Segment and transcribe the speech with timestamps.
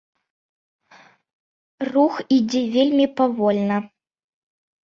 [1.93, 3.77] Рух ідзе вельмі павольна.